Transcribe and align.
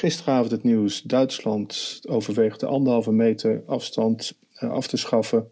gisteravond 0.00 0.50
het 0.50 0.62
nieuws. 0.62 1.02
Duitsland 1.02 2.00
overweegt 2.08 2.60
de 2.60 2.66
anderhalve 2.66 3.12
meter 3.12 3.62
afstand 3.66 4.38
uh, 4.60 4.70
af 4.70 4.86
te 4.86 4.96
schaffen. 4.96 5.46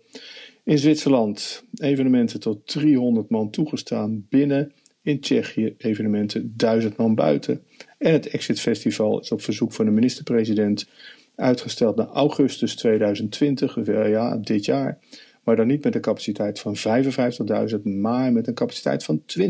In 0.65 0.79
Zwitserland 0.79 1.65
evenementen 1.75 2.41
tot 2.41 2.67
300 2.67 3.31
man 3.31 3.51
toegestaan 3.51 4.27
binnen. 4.29 4.73
In 5.03 5.21
Tsjechië 5.21 5.75
evenementen 5.79 6.53
1000 6.57 6.97
man 6.97 7.15
buiten. 7.15 7.63
En 7.99 8.13
het 8.13 8.29
Exit 8.29 8.61
Festival 8.61 9.21
is 9.21 9.33
op 9.33 9.43
verzoek 9.43 9.73
van 9.73 9.85
de 9.85 9.91
minister-president 9.91 10.89
uitgesteld 11.35 11.97
naar 11.97 12.07
augustus 12.07 12.77
2020, 12.77 13.77
ja, 13.87 14.37
dit 14.37 14.65
jaar. 14.65 14.99
Maar 15.45 15.57
dan 15.57 15.67
niet 15.67 15.85
met 15.85 15.95
een 15.95 16.01
capaciteit 16.01 16.61
van 16.61 16.77
55.000, 16.77 17.83
maar 17.83 18.33
met 18.33 18.47
een 18.47 18.55
capaciteit 18.55 19.05
van 19.05 19.23
20.000. 19.39 19.45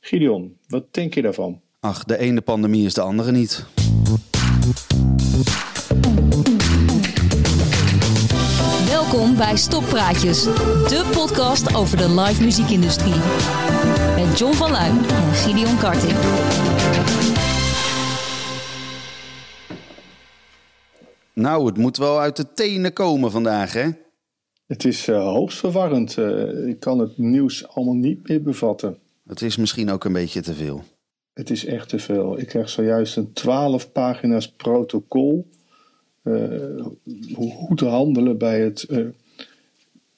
Gideon, 0.00 0.56
wat 0.68 0.94
denk 0.94 1.14
je 1.14 1.22
daarvan? 1.22 1.60
Ach, 1.84 2.04
de 2.04 2.18
ene 2.18 2.40
pandemie 2.40 2.84
is 2.84 2.94
de 2.94 3.00
andere 3.00 3.32
niet. 3.32 3.64
Welkom 8.86 9.36
bij 9.36 9.56
Stoppraatjes, 9.56 10.42
de 10.42 11.10
podcast 11.14 11.74
over 11.74 11.96
de 11.96 12.20
live 12.20 12.42
muziekindustrie. 12.42 13.14
Met 14.16 14.38
John 14.38 14.52
van 14.52 14.70
Luijn 14.70 14.96
en 14.96 15.32
Gideon 15.34 15.78
Karting. 15.78 16.12
Nou, 21.32 21.66
het 21.66 21.76
moet 21.76 21.96
wel 21.96 22.20
uit 22.20 22.36
de 22.36 22.52
tenen 22.52 22.92
komen 22.92 23.30
vandaag, 23.30 23.72
hè? 23.72 23.90
Het 24.66 24.84
is 24.84 25.08
uh, 25.08 25.22
hoogst 25.22 25.58
verwarrend. 25.58 26.16
Uh, 26.16 26.68
ik 26.68 26.80
kan 26.80 26.98
het 26.98 27.18
nieuws 27.18 27.68
allemaal 27.68 27.94
niet 27.94 28.28
meer 28.28 28.42
bevatten. 28.42 28.98
Het 29.26 29.42
is 29.42 29.56
misschien 29.56 29.90
ook 29.90 30.04
een 30.04 30.12
beetje 30.12 30.40
te 30.40 30.54
veel. 30.54 30.84
Het 31.32 31.50
is 31.50 31.64
echt 31.64 31.88
te 31.88 31.98
veel. 31.98 32.38
Ik 32.38 32.46
krijg 32.46 32.68
zojuist 32.68 33.16
een 33.16 33.32
12 33.32 33.92
pagina's 33.92 34.50
protocol. 34.50 35.48
Uh, 36.24 36.86
hoe 37.34 37.76
te 37.76 37.84
handelen 37.84 38.38
bij 38.38 38.60
het 38.60 38.86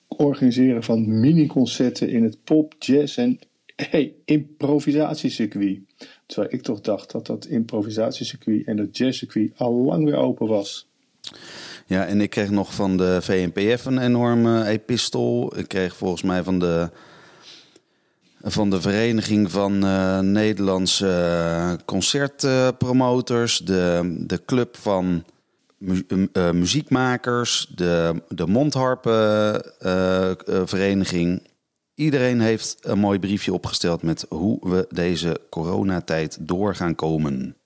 organiseren 0.08 0.82
van 0.82 1.20
mini-concerten 1.20 2.08
in 2.08 2.24
het 2.24 2.44
pop, 2.44 2.74
jazz 2.78 3.18
en 3.18 3.38
hey, 3.76 4.14
improvisatiecircuit. 4.24 5.78
Terwijl 6.26 6.54
ik 6.54 6.62
toch 6.62 6.80
dacht 6.80 7.10
dat 7.10 7.26
dat 7.26 7.46
improvisatiecircuit 7.46 8.66
en 8.66 8.76
dat 8.76 8.96
jazzcircuit 8.96 9.52
al 9.56 9.72
lang 9.72 10.04
weer 10.04 10.16
open 10.16 10.46
was. 10.46 10.88
Ja, 11.86 12.06
en 12.06 12.20
ik 12.20 12.30
kreeg 12.30 12.50
nog 12.50 12.74
van 12.74 12.96
de 12.96 13.18
VNPF 13.22 13.84
een 13.84 13.98
enorme 13.98 14.66
epistel. 14.66 15.58
Ik 15.58 15.68
kreeg 15.68 15.96
volgens 15.96 16.22
mij 16.22 16.42
van 16.42 16.58
de, 16.58 16.90
van 18.44 18.70
de 18.70 18.80
Vereniging 18.80 19.50
van 19.50 19.84
uh, 19.84 20.18
Nederlandse 20.18 21.78
Concertpromoters, 21.84 23.58
de, 23.58 24.14
de 24.26 24.44
Club 24.44 24.76
van 24.76 25.24
mu 25.78 26.06
uh, 26.08 26.50
Muziekmakers, 26.50 27.72
de, 27.74 28.22
de 28.28 28.46
Mondharpenvereniging. 28.46 31.42
Iedereen 31.94 32.40
heeft 32.40 32.78
een 32.80 32.98
mooi 32.98 33.18
briefje 33.18 33.52
opgesteld 33.52 34.02
met 34.02 34.26
hoe 34.28 34.70
we 34.70 34.86
deze 34.90 35.40
coronatijd 35.50 36.38
door 36.40 36.74
gaan 36.74 36.94
komen. 36.94 37.56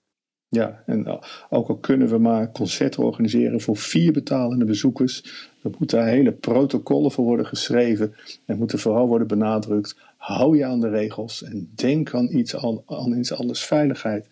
Ja, 0.48 0.82
en 0.86 1.20
ook 1.50 1.68
al 1.68 1.76
kunnen 1.76 2.08
we 2.08 2.18
maar 2.18 2.52
concerten 2.52 3.02
organiseren 3.02 3.60
voor 3.60 3.76
vier 3.76 4.12
betalende 4.12 4.64
bezoekers, 4.64 5.46
er 5.62 5.70
moeten 5.78 6.06
hele 6.06 6.32
protocollen 6.32 7.10
voor 7.10 7.24
worden 7.24 7.46
geschreven. 7.46 8.14
Er 8.46 8.56
moeten 8.56 8.78
vooral 8.78 9.06
worden 9.06 9.26
benadrukt: 9.26 9.96
hou 10.18 10.56
je 10.56 10.64
aan 10.64 10.80
de 10.80 10.88
regels 10.88 11.42
en 11.42 11.70
denk 11.74 12.14
aan 12.14 12.36
iets, 12.36 12.56
aan, 12.56 12.82
aan 12.86 13.24
anders, 13.28 13.64
veiligheid. 13.64 14.28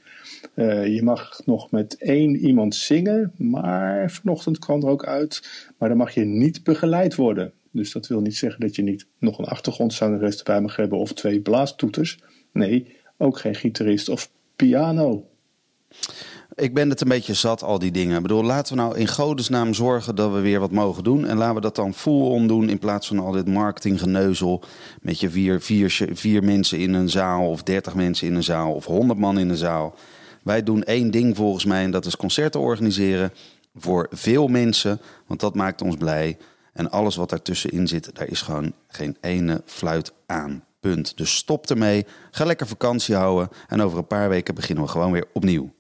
Uh, 0.55 0.87
je 0.95 1.03
mag 1.03 1.41
nog 1.45 1.71
met 1.71 1.97
één 1.97 2.37
iemand 2.37 2.75
zingen, 2.75 3.33
maar 3.37 4.11
vanochtend 4.11 4.59
kwam 4.59 4.83
er 4.83 4.89
ook 4.89 5.07
uit, 5.07 5.49
maar 5.79 5.89
dan 5.89 5.99
mag 5.99 6.15
je 6.15 6.25
niet 6.25 6.63
begeleid 6.65 7.15
worden. 7.15 7.53
Dus 7.71 7.93
dat 7.93 8.07
wil 8.07 8.21
niet 8.21 8.37
zeggen 8.37 8.61
dat 8.61 8.77
je 8.77 8.83
niet 8.83 9.07
nog 9.19 9.39
een 9.39 9.45
achtergrondzangeres 9.45 10.39
erbij 10.39 10.61
mag 10.61 10.77
hebben 10.77 10.99
of 10.99 11.13
twee 11.13 11.41
blaastoeters. 11.41 12.19
Nee, 12.53 12.97
ook 13.17 13.39
geen 13.39 13.55
gitarist 13.55 14.09
of 14.09 14.31
piano. 14.57 15.29
Ik 16.57 16.75
ben 16.75 16.91
het 16.91 17.01
een 17.01 17.09
beetje 17.09 17.35
zat, 17.35 17.63
al 17.63 17.79
die 17.79 17.91
dingen. 17.91 18.17
Ik 18.17 18.23
bedoel, 18.23 18.43
laten 18.43 18.75
we 18.75 18.83
nou 18.83 18.99
in 18.99 19.09
godesnaam 19.09 19.75
zorgen 19.75 20.15
dat 20.15 20.33
we 20.33 20.41
weer 20.41 20.61
wat 20.61 20.71
mogen 20.71 21.05
doen. 21.05 21.27
En 21.27 21.37
laten 21.37 21.55
we 21.55 21.61
dat 21.61 21.75
dan 21.75 21.95
full-on 21.95 22.47
doen 22.47 22.69
in 22.69 22.79
plaats 22.79 23.07
van 23.07 23.19
al 23.19 23.33
dit 23.33 23.49
marketinggeneuzel. 23.49 24.63
Met 25.01 25.21
je 25.21 25.31
vier, 25.31 25.61
vier, 25.61 26.09
vier 26.13 26.45
mensen 26.45 26.79
in 26.79 26.95
een 26.95 27.09
zaal, 27.09 27.51
of 27.51 27.63
dertig 27.63 27.95
mensen 27.95 28.27
in 28.27 28.35
een 28.35 28.45
zaal, 28.45 28.73
of 28.73 28.85
honderd 28.85 29.19
man 29.19 29.39
in 29.39 29.49
een 29.49 29.57
zaal. 29.57 29.95
Wij 30.43 30.63
doen 30.63 30.85
één 30.85 31.11
ding 31.11 31.37
volgens 31.37 31.65
mij 31.65 31.85
en 31.85 31.91
dat 31.91 32.07
is 32.07 32.17
concerten 32.17 32.61
organiseren 32.61 33.33
voor 33.75 34.07
veel 34.11 34.49
mensen. 34.49 35.01
Want 35.27 35.41
dat 35.41 35.55
maakt 35.55 35.83
ons 35.83 35.97
blij. 35.97 36.39
En 36.73 36.91
alles 36.91 37.17
wat 37.17 37.31
daartussenin 37.31 37.89
zit, 37.89 38.11
daar 38.15 38.29
is 38.29 38.43
gewoon 38.43 38.73
geen 38.89 39.17
ene 39.21 39.63
fluit 39.65 40.13
aan. 40.27 40.65
Punt. 40.81 41.17
Dus 41.17 41.35
stop 41.35 41.71
ermee. 41.71 42.07
Ga 42.31 42.45
lekker 42.45 42.67
vakantie 42.67 43.15
houden. 43.15 43.49
En 43.69 43.83
over 43.83 43.99
een 43.99 44.07
paar 44.07 44.29
weken 44.29 44.55
beginnen 44.55 44.85
we 44.85 44.91
gewoon 44.91 45.13
weer 45.13 45.27
opnieuw. 45.33 45.75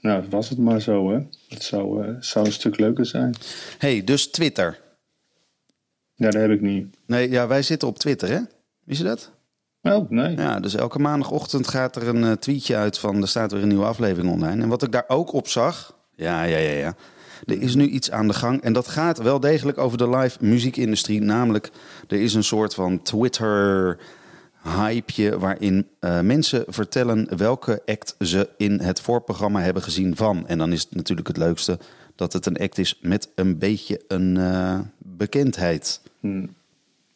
Nou, 0.00 0.24
was 0.30 0.48
het 0.48 0.58
maar 0.58 0.80
zo, 0.80 1.10
hè? 1.10 1.18
Het 1.48 1.62
zou, 1.62 2.06
uh, 2.06 2.14
zou 2.20 2.46
een 2.46 2.52
stuk 2.52 2.78
leuker 2.78 3.06
zijn. 3.06 3.34
hey, 3.78 4.04
dus 4.04 4.30
Twitter. 4.30 4.80
Ja, 6.14 6.30
dat 6.30 6.40
heb 6.40 6.50
ik 6.50 6.60
niet. 6.60 6.96
Nee, 7.06 7.30
ja, 7.30 7.46
wij 7.46 7.62
zitten 7.62 7.88
op 7.88 7.98
Twitter, 7.98 8.28
hè? 8.28 8.40
Wist 8.84 9.00
je 9.00 9.06
dat? 9.06 9.30
Oh, 9.82 10.10
nee. 10.10 10.36
Ja, 10.36 10.60
dus 10.60 10.74
elke 10.74 10.98
maandagochtend 10.98 11.68
gaat 11.68 11.96
er 11.96 12.08
een 12.08 12.22
uh, 12.22 12.32
tweetje 12.32 12.76
uit 12.76 12.98
van... 12.98 13.22
er 13.22 13.28
staat 13.28 13.52
weer 13.52 13.62
een 13.62 13.68
nieuwe 13.68 13.84
aflevering 13.84 14.32
online. 14.32 14.62
En 14.62 14.68
wat 14.68 14.82
ik 14.82 14.92
daar 14.92 15.04
ook 15.06 15.32
op 15.32 15.48
zag... 15.48 15.98
Ja, 16.16 16.42
ja, 16.42 16.58
ja, 16.58 16.72
ja. 16.72 16.94
Er 17.46 17.62
is 17.62 17.74
nu 17.74 17.86
iets 17.86 18.10
aan 18.10 18.26
de 18.26 18.34
gang 18.34 18.62
en 18.62 18.72
dat 18.72 18.88
gaat 18.88 19.18
wel 19.18 19.40
degelijk 19.40 19.78
over 19.78 19.98
de 19.98 20.08
live 20.08 20.38
muziekindustrie. 20.40 21.20
Namelijk, 21.20 21.70
er 22.08 22.20
is 22.20 22.34
een 22.34 22.44
soort 22.44 22.74
van 22.74 23.02
Twitter 23.02 23.98
hypeje 24.62 25.38
waarin 25.38 25.86
uh, 26.00 26.20
mensen 26.20 26.64
vertellen 26.66 27.36
welke 27.36 27.82
act 27.86 28.14
ze 28.18 28.48
in 28.56 28.80
het 28.80 29.00
voorprogramma 29.00 29.60
hebben 29.60 29.82
gezien 29.82 30.16
van. 30.16 30.46
En 30.46 30.58
dan 30.58 30.72
is 30.72 30.82
het 30.82 30.94
natuurlijk 30.94 31.28
het 31.28 31.36
leukste 31.36 31.78
dat 32.14 32.32
het 32.32 32.46
een 32.46 32.56
act 32.56 32.78
is 32.78 32.98
met 33.02 33.28
een 33.34 33.58
beetje 33.58 34.00
een 34.08 34.36
uh, 34.36 34.78
bekendheid. 34.98 36.00
Hmm. 36.20 36.48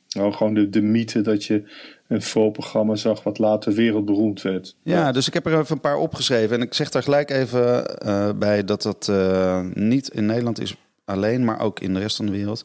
Nou, 0.08 0.32
gewoon 0.32 0.54
de, 0.54 0.68
de 0.68 0.80
mythe 0.80 1.20
dat 1.20 1.44
je 1.44 1.62
een 2.08 2.22
voorprogramma 2.22 2.94
zag 2.94 3.22
wat 3.22 3.38
later 3.38 3.72
wereldberoemd 3.72 4.42
werd. 4.42 4.76
Ja, 4.82 5.12
dus 5.12 5.26
ik 5.26 5.34
heb 5.34 5.46
er 5.46 5.58
even 5.58 5.74
een 5.74 5.80
paar 5.80 5.96
opgeschreven. 5.96 6.56
En 6.56 6.62
ik 6.62 6.74
zeg 6.74 6.90
daar 6.90 7.02
gelijk 7.02 7.30
even 7.30 7.96
uh, 8.06 8.30
bij 8.36 8.64
dat 8.64 8.82
dat 8.82 9.12
niet 9.74 10.08
in 10.08 10.26
Nederland 10.26 10.60
is 10.60 10.76
alleen, 11.04 11.44
maar 11.44 11.60
ook 11.60 11.80
in 11.80 11.94
de 11.94 12.00
rest 12.00 12.16
van 12.16 12.26
de 12.26 12.32
wereld. 12.32 12.64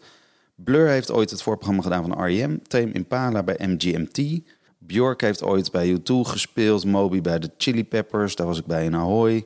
Blur 0.55 0.87
heeft 0.87 1.11
ooit 1.11 1.29
het 1.29 1.41
voorprogramma 1.41 1.83
gedaan 1.83 2.07
van 2.07 2.25
R.E.M. 2.25 2.57
Tame 2.67 2.91
Impala 2.91 3.43
bij 3.43 3.67
MGMT. 3.67 4.41
Bjork 4.79 5.21
heeft 5.21 5.43
ooit 5.43 5.71
bij 5.71 5.97
U2 5.97 6.13
gespeeld. 6.21 6.85
Moby 6.85 7.21
bij 7.21 7.39
de 7.39 7.49
Chili 7.57 7.85
Peppers. 7.85 8.35
Daar 8.35 8.47
was 8.47 8.59
ik 8.59 8.65
bij 8.65 8.85
in 8.85 8.95
Ahoy. 8.95 9.45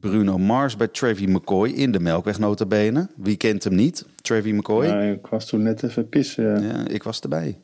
Bruno 0.00 0.38
Mars 0.38 0.76
bij 0.76 0.88
Trevi 0.88 1.26
McCoy 1.26 1.68
in 1.68 1.92
de 1.92 2.00
Melkweg 2.00 2.38
notabene. 2.38 3.08
Wie 3.16 3.36
kent 3.36 3.64
hem 3.64 3.74
niet? 3.74 4.06
Trevi 4.22 4.52
McCoy. 4.52 4.86
Ja, 4.86 5.00
ik 5.00 5.26
was 5.26 5.46
toen 5.46 5.62
net 5.62 5.82
even 5.82 6.08
pissen. 6.08 6.62
Ja, 6.62 6.88
ik 6.88 7.02
was 7.02 7.20
erbij. 7.20 7.58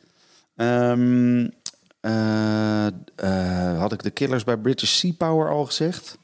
Um, 0.56 1.50
uh, 2.00 2.86
uh, 3.24 3.78
had 3.78 3.92
ik 3.92 4.02
de 4.02 4.10
Killers 4.10 4.44
bij 4.44 4.56
British 4.56 4.90
Sea 4.90 5.12
Power 5.18 5.50
al 5.50 5.64
gezegd? 5.64 6.18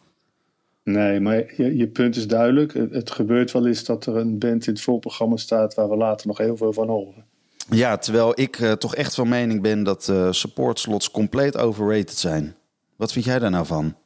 Nee, 0.82 1.21
maar 1.21 1.55
je, 1.56 1.77
je 1.77 1.87
punt 1.87 2.17
is 2.17 2.27
duidelijk. 2.27 2.75
Het, 2.75 2.91
het, 2.91 3.11
gebeurt 3.11 3.53
wel 3.53 3.67
eens 3.67 3.84
dat 3.84 4.06
er 4.06 4.17
een 4.17 4.38
band 4.38 4.67
in 4.67 4.72
het 4.72 4.82
voorprogramma 4.82 5.37
staat 5.37 5.75
waar 5.75 5.88
we 5.88 5.97
later 5.97 6.27
nog 6.27 6.38
heel 6.38 6.56
veel 6.56 6.72
van 6.72 6.88
horen. 6.88 7.25
Ja, 7.70 7.97
terwijl 7.97 8.41
ik 8.41 8.58
uh, 8.58 8.72
toch 8.72 8.94
echt 8.94 9.14
van 9.14 9.28
mening 9.28 9.62
ben 9.62 9.82
dat 9.82 10.08
uh, 10.10 10.32
support 10.32 10.78
slots 10.78 11.10
compleet 11.10 11.56
overrated 11.56 12.16
zijn. 12.16 12.54
Wat 12.97 13.12
vind 13.12 13.25
jij 13.25 13.38
daar 13.38 13.50
nou 13.50 13.66
van? 13.66 13.97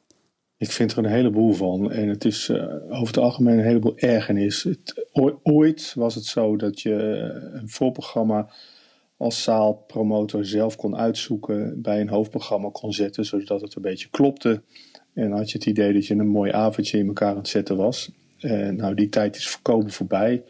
Ik 0.57 0.71
vind 0.71 0.91
er 0.91 0.97
een 0.97 1.05
heleboel 1.05 1.53
van. 1.53 1.91
En 1.91 2.09
het 2.09 2.25
is 2.25 2.49
uh, 2.49 2.63
over 2.85 3.07
het 3.07 3.17
algemeen 3.17 3.57
een 3.57 3.65
heleboel 3.65 3.97
ergernis. 3.97 4.63
Het, 4.63 5.07
ooit 5.43 5.93
was 5.95 6.15
het 6.15 6.25
zo 6.25 6.55
dat 6.55 6.81
je 6.81 6.93
een 7.53 7.69
voorprogramma 7.69 8.49
als 9.17 9.43
zaalpromotor 9.43 10.45
zelf 10.45 10.75
kon 10.75 10.95
uitzoeken. 10.95 11.81
Bij 11.81 12.01
een 12.01 12.09
hoofdprogramma 12.09 12.69
kon 12.71 12.93
zetten, 12.93 13.25
zodat 13.25 13.61
het 13.61 13.75
een 13.75 13.81
beetje 13.81 14.09
klopte. 14.09 14.61
En 15.13 15.31
had 15.31 15.51
je 15.51 15.57
het 15.57 15.67
idee 15.67 15.93
dat 15.93 16.05
je 16.07 16.15
een 16.15 16.27
mooi 16.27 16.51
avondje 16.51 16.97
in 16.97 17.07
elkaar 17.07 17.29
aan 17.29 17.37
het 17.37 17.47
zetten 17.47 17.77
was. 17.77 18.11
nou, 18.71 18.93
die 18.93 19.09
tijd 19.09 19.35
is 19.35 19.47
voorkomen 19.47 19.91
voorbij 19.91 20.43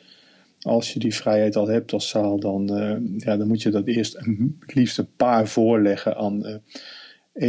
als 0.65 0.93
je 0.93 0.99
die 0.99 1.15
vrijheid 1.15 1.55
al 1.55 1.67
hebt 1.67 1.93
als 1.93 2.09
zaal, 2.09 2.39
dan, 2.39 2.81
uh, 2.81 2.95
ja, 3.17 3.37
dan 3.37 3.47
moet 3.47 3.61
je 3.61 3.69
dat 3.69 3.87
eerst 3.87 4.17
het 4.59 4.75
liefst 4.75 4.97
een 4.97 5.15
paar 5.15 5.47
voorleggen 5.47 6.17
aan 6.17 6.47
uh, 6.47 6.55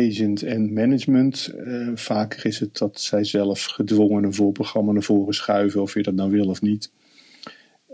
agent 0.08 0.42
en 0.42 0.72
management. 0.72 1.54
Uh, 1.56 1.90
vaker 1.94 2.46
is 2.46 2.60
het 2.60 2.78
dat 2.78 3.00
zij 3.00 3.24
zelf 3.24 3.64
gedwongen 3.64 4.24
een 4.24 4.34
voorprogramma 4.34 4.92
naar 4.92 5.02
voren 5.02 5.34
schuiven, 5.34 5.82
of 5.82 5.94
je 5.94 6.02
dat 6.02 6.14
nou 6.14 6.30
wil 6.30 6.48
of 6.48 6.62
niet. 6.62 6.92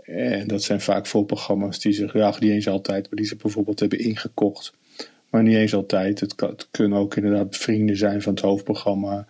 En 0.03 0.47
dat 0.47 0.63
zijn 0.63 0.81
vaak 0.81 1.07
voorprogramma's 1.07 1.79
die 1.79 1.93
zich, 1.93 2.13
ja, 2.13 2.35
niet 2.39 2.51
eens 2.51 2.67
altijd, 2.67 3.09
maar 3.09 3.19
die 3.19 3.27
ze 3.27 3.35
bijvoorbeeld 3.35 3.79
hebben 3.79 3.99
ingekocht. 3.99 4.73
Maar 5.29 5.43
niet 5.43 5.55
eens 5.55 5.73
altijd. 5.73 6.19
Het, 6.19 6.67
kunnen 6.71 6.97
ook 6.97 7.15
inderdaad 7.15 7.57
vrienden 7.57 7.97
zijn 7.97 8.21
van 8.21 8.33
het 8.33 8.43
hoofdprogramma. 8.43 9.27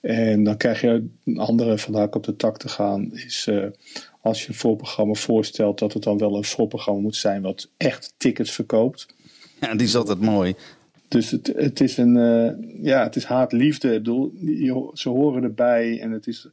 En 0.00 0.44
dan 0.44 0.56
krijg 0.56 0.80
je 0.80 1.08
een 1.24 1.38
andere 1.38 1.78
van 1.78 1.94
hak 1.94 2.14
op 2.14 2.24
de 2.24 2.36
tak 2.36 2.58
te 2.58 2.68
gaan. 2.68 3.12
Is 3.12 3.48
als 4.26 4.42
je 4.42 4.48
een 4.48 4.54
voorprogramma 4.54 5.14
voorstelt, 5.14 5.78
dat 5.78 5.92
het 5.92 6.02
dan 6.02 6.18
wel 6.18 6.36
een 6.36 6.44
voorprogramma 6.44 7.00
moet 7.00 7.16
zijn 7.16 7.42
wat 7.42 7.68
echt 7.76 8.14
tickets 8.16 8.50
verkoopt. 8.50 9.06
Ja, 9.60 9.74
die 9.74 9.86
is 9.86 9.96
altijd 9.96 10.20
mooi. 10.20 10.54
Dus 11.08 11.30
het, 11.30 11.52
het 11.56 11.80
is 11.80 11.96
een, 11.96 12.16
uh, 12.16 12.84
ja, 12.84 13.02
het 13.02 13.16
is 13.16 13.24
haat-liefde. 13.24 13.88
Ik 13.88 14.02
bedoel, 14.02 14.90
ze 14.94 15.08
horen 15.08 15.42
erbij 15.42 16.00
en 16.00 16.10
het 16.10 16.26
is 16.26 16.48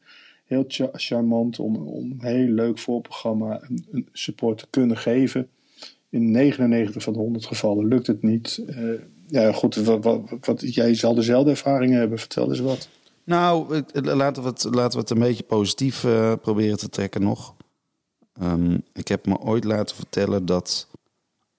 heel 0.45 0.65
charmant 0.91 1.59
om, 1.59 1.75
om 1.75 2.11
een 2.11 2.27
heel 2.27 2.47
leuk 2.47 2.79
voorprogramma 2.79 3.61
een, 3.61 3.85
een 3.91 4.07
support 4.11 4.57
te 4.57 4.65
kunnen 4.69 4.97
geven. 4.97 5.47
In 6.09 6.31
99 6.31 7.03
van 7.03 7.13
de 7.13 7.19
100 7.19 7.45
gevallen 7.45 7.87
lukt 7.87 8.07
het 8.07 8.21
niet. 8.21 8.63
Uh, 8.69 8.99
ja, 9.27 9.51
goed, 9.51 9.75
wat, 9.75 10.03
wat, 10.03 10.21
wat, 10.41 10.73
jij 10.73 10.95
zal 10.95 11.13
dezelfde 11.15 11.49
ervaringen 11.49 11.99
hebben. 11.99 12.19
Vertel 12.19 12.49
eens 12.49 12.59
wat. 12.59 12.89
Nou, 13.23 13.83
laten 13.93 14.43
we 14.43 14.49
het, 14.49 14.63
laten 14.63 14.91
we 14.91 14.99
het 14.99 15.09
een 15.09 15.19
beetje 15.19 15.43
positief 15.43 16.03
uh, 16.03 16.33
proberen 16.41 16.77
te 16.77 16.89
trekken 16.89 17.21
nog. 17.21 17.55
Um, 18.41 18.83
ik 18.93 19.07
heb 19.07 19.25
me 19.25 19.37
ooit 19.37 19.63
laten 19.63 19.95
vertellen 19.95 20.45
dat 20.45 20.87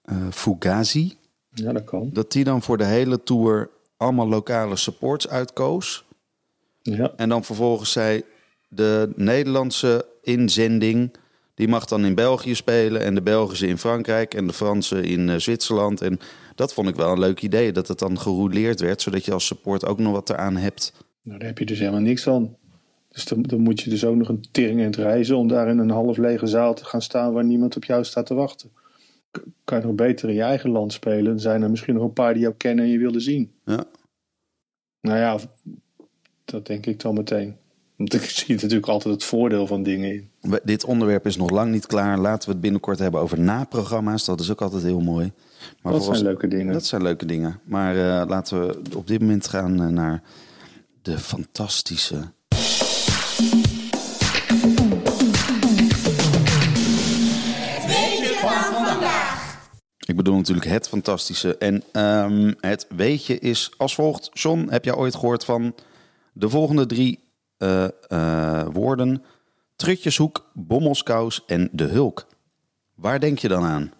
uh, 0.04 0.16
Fugazi, 0.30 1.16
ja, 1.50 1.72
dat, 1.72 1.84
kan. 1.84 2.10
dat 2.12 2.32
die 2.32 2.44
dan 2.44 2.62
voor 2.62 2.78
de 2.78 2.84
hele 2.84 3.22
tour 3.22 3.70
allemaal 3.96 4.28
lokale 4.28 4.76
supports 4.76 5.28
uitkoos. 5.28 6.04
Ja. 6.82 7.12
En 7.16 7.28
dan 7.28 7.44
vervolgens 7.44 7.92
zei 7.92 8.22
de 8.68 9.12
Nederlandse 9.16 10.06
inzending, 10.22 11.14
die 11.54 11.68
mag 11.68 11.84
dan 11.84 12.04
in 12.04 12.14
België 12.14 12.54
spelen 12.54 13.02
en 13.02 13.14
de 13.14 13.22
Belgische 13.22 13.66
in 13.66 13.78
Frankrijk 13.78 14.34
en 14.34 14.46
de 14.46 14.52
Franse 14.52 15.00
in 15.00 15.28
uh, 15.28 15.36
Zwitserland. 15.36 16.00
En 16.00 16.18
dat 16.54 16.74
vond 16.74 16.88
ik 16.88 16.96
wel 16.96 17.12
een 17.12 17.18
leuk 17.18 17.42
idee, 17.42 17.72
dat 17.72 17.88
het 17.88 17.98
dan 17.98 18.18
gerouleerd 18.18 18.80
werd, 18.80 19.02
zodat 19.02 19.24
je 19.24 19.32
als 19.32 19.46
support 19.46 19.86
ook 19.86 19.98
nog 19.98 20.12
wat 20.12 20.30
eraan 20.30 20.56
hebt. 20.56 20.92
Nou, 21.22 21.38
daar 21.38 21.48
heb 21.48 21.58
je 21.58 21.66
dus 21.66 21.78
helemaal 21.78 22.00
niks 22.00 22.28
aan. 22.28 22.56
Dus 23.14 23.24
dan, 23.24 23.42
dan 23.42 23.60
moet 23.60 23.80
je 23.80 23.90
dus 23.90 24.04
ook 24.04 24.16
nog 24.16 24.28
een 24.28 24.44
tering 24.50 24.78
in 24.78 24.86
het 24.86 24.96
reizen 24.96 25.36
om 25.36 25.48
daar 25.48 25.68
in 25.68 25.78
een 25.78 25.90
half 25.90 26.16
lege 26.16 26.46
zaal 26.46 26.74
te 26.74 26.84
gaan 26.84 27.02
staan 27.02 27.32
waar 27.32 27.44
niemand 27.44 27.76
op 27.76 27.84
jou 27.84 28.04
staat 28.04 28.26
te 28.26 28.34
wachten. 28.34 28.70
Kan 29.64 29.78
je 29.78 29.86
nog 29.86 29.94
beter 29.94 30.28
in 30.28 30.34
je 30.34 30.42
eigen 30.42 30.70
land 30.70 30.92
spelen? 30.92 31.24
Dan 31.24 31.40
zijn 31.40 31.62
er 31.62 31.70
misschien 31.70 31.94
nog 31.94 32.02
een 32.02 32.12
paar 32.12 32.32
die 32.32 32.42
jou 32.42 32.54
kennen 32.54 32.84
en 32.84 32.90
je 32.90 32.98
willen 32.98 33.20
zien. 33.20 33.52
Ja. 33.64 33.84
Nou 35.00 35.18
ja, 35.18 35.38
dat 36.44 36.66
denk 36.66 36.86
ik 36.86 37.00
dan 37.00 37.14
meteen. 37.14 37.56
Want 37.96 38.14
ik 38.14 38.22
zie 38.40 38.54
natuurlijk 38.54 38.88
altijd 38.88 39.14
het 39.14 39.24
voordeel 39.24 39.66
van 39.66 39.82
dingen 39.82 40.12
in. 40.12 40.30
Dit 40.64 40.84
onderwerp 40.84 41.26
is 41.26 41.36
nog 41.36 41.50
lang 41.50 41.70
niet 41.70 41.86
klaar. 41.86 42.18
Laten 42.18 42.48
we 42.48 42.52
het 42.52 42.62
binnenkort 42.62 42.98
hebben 42.98 43.20
over 43.20 43.40
naprogramma's. 43.40 44.24
Dat 44.24 44.40
is 44.40 44.50
ook 44.50 44.62
altijd 44.62 44.82
heel 44.82 45.00
mooi. 45.00 45.32
Maar 45.82 45.92
dat 45.92 46.04
zijn 46.04 46.22
leuke 46.22 46.48
dingen. 46.48 46.72
Dat 46.72 46.86
zijn 46.86 47.02
leuke 47.02 47.26
dingen. 47.26 47.60
Maar 47.64 47.96
uh, 47.96 48.28
laten 48.28 48.66
we 48.66 48.96
op 48.96 49.06
dit 49.06 49.20
moment 49.20 49.46
gaan 49.46 49.82
uh, 49.82 49.88
naar 49.88 50.22
de 51.02 51.18
fantastische. 51.18 52.32
Ik 60.06 60.16
bedoel 60.16 60.36
natuurlijk 60.36 60.66
het 60.66 60.88
fantastische. 60.88 61.56
En 61.56 61.82
um, 61.92 62.54
het 62.60 62.86
weetje 62.96 63.38
is 63.38 63.72
als 63.76 63.94
volgt. 63.94 64.30
John, 64.32 64.66
heb 64.70 64.84
jij 64.84 64.94
ooit 64.94 65.14
gehoord 65.14 65.44
van 65.44 65.74
de 66.32 66.48
volgende 66.48 66.86
drie 66.86 67.18
uh, 67.58 67.88
uh, 68.08 68.66
woorden? 68.72 69.22
Trutjeshoek, 69.76 70.50
Bommelskous 70.52 71.44
en 71.46 71.68
de 71.72 71.84
Hulk. 71.84 72.26
Waar 72.94 73.20
denk 73.20 73.38
je 73.38 73.48
dan 73.48 73.62
aan? 73.62 73.92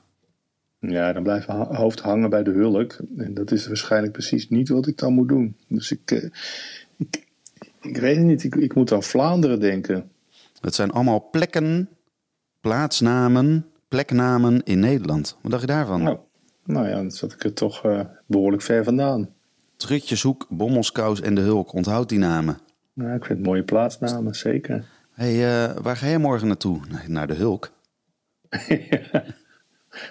Ja, 0.79 1.13
dan 1.13 1.23
blijft 1.23 1.47
mijn 1.47 1.75
hoofd 1.75 2.01
hangen 2.01 2.31
bij 2.31 2.43
de 2.43 2.51
hulk. 2.51 2.97
En 3.17 3.35
dat 3.35 3.51
is 3.51 3.67
waarschijnlijk 3.67 4.13
precies 4.13 4.49
niet 4.49 4.69
wat 4.69 4.87
ik 4.87 4.99
dan 4.99 5.13
moet 5.13 5.29
doen. 5.29 5.57
Dus 5.69 5.91
ik, 5.93 6.11
uh, 6.11 6.25
ik, 6.97 7.27
ik, 7.81 7.97
weet 7.97 8.17
het 8.17 8.25
niet. 8.25 8.45
Ik, 8.45 8.55
ik 8.55 8.75
moet 8.75 8.93
aan 8.93 9.03
Vlaanderen 9.03 9.61
denken. 9.61 10.11
Het 10.61 10.75
zijn 10.75 10.91
allemaal 10.91 11.29
plekken, 11.31 11.89
plaatsnamen, 12.61 13.67
pleknamen 13.95 14.63
in 14.65 14.79
Nederland. 14.81 15.39
Wat 15.41 15.51
dacht 15.51 15.63
je 15.63 15.69
daarvan? 15.69 16.03
Nou, 16.03 16.19
nou 16.65 16.89
ja, 16.89 16.95
dan 16.95 17.11
zat 17.11 17.33
ik 17.33 17.45
er 17.45 17.53
toch 17.53 17.85
uh, 17.85 18.01
behoorlijk 18.27 18.63
ver 18.63 18.85
vandaan. 18.85 19.29
Trutjeshoek, 19.77 20.47
Bommelskous 20.49 21.21
en 21.21 21.35
de 21.35 21.41
Hulk. 21.41 21.73
Onthoud 21.73 22.09
die 22.09 22.19
namen. 22.19 22.59
Nou, 22.93 23.15
ik 23.15 23.25
vind 23.25 23.43
mooie 23.43 23.63
plaatsnamen, 23.63 24.35
zeker. 24.35 24.85
hey, 25.13 25.35
uh, 25.35 25.77
waar 25.77 25.97
ga 25.97 26.07
jij 26.07 26.19
morgen 26.19 26.47
naartoe? 26.47 26.81
Naar 27.07 27.27
de 27.27 27.35
Hulk. 27.35 27.71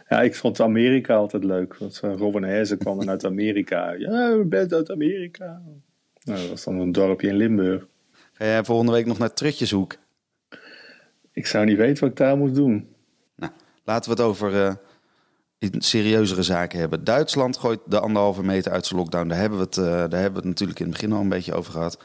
Ja, 0.10 0.22
ik 0.22 0.36
vond 0.36 0.62
Amerika 0.62 1.16
altijd 1.16 1.44
leuk. 1.44 1.78
Want 1.78 2.02
uh, 2.06 2.14
Robin 2.16 2.44
Herzen 2.44 2.78
kwam 2.78 2.98
dan 2.98 3.10
uit 3.10 3.26
Amerika. 3.26 3.92
Ja, 4.00 4.32
u 4.32 4.44
bent 4.44 4.74
uit 4.74 4.92
Amerika. 4.92 5.62
Nou, 6.24 6.40
dat 6.40 6.50
was 6.50 6.64
dan 6.64 6.80
een 6.80 6.92
dorpje 6.92 7.28
in 7.28 7.36
Limburg. 7.36 7.88
Ga 8.34 8.46
jij 8.46 8.64
volgende 8.64 8.92
week 8.92 9.06
nog 9.06 9.18
naar 9.18 9.34
Trutjeshoek? 9.34 9.96
Ik 11.32 11.48
zou 11.48 11.66
niet 11.66 11.78
weten 11.78 12.04
wat 12.04 12.10
ik 12.12 12.18
daar 12.18 12.38
moet 12.38 12.56
doen. 12.56 12.93
Laten 13.84 14.10
we 14.10 14.22
het 14.22 14.30
over 14.30 14.78
uh, 15.62 15.72
serieuzere 15.78 16.44
zaken 16.44 16.80
hebben. 16.80 17.04
Duitsland 17.04 17.58
gooit 17.58 17.80
de 17.86 18.00
anderhalve 18.00 18.44
meter 18.44 18.72
uit 18.72 18.86
zijn 18.86 19.00
lockdown. 19.00 19.28
Daar 19.28 19.40
hebben 19.40 19.60
we 19.60 19.66
het, 19.66 19.78
uh, 19.78 19.86
daar 19.86 20.00
hebben 20.00 20.32
we 20.32 20.38
het 20.38 20.46
natuurlijk 20.46 20.80
in 20.80 20.86
het 20.86 20.96
begin 20.96 21.14
al 21.14 21.22
een 21.22 21.30
beetje 21.30 21.54
over 21.54 21.72
gehad. 21.72 21.98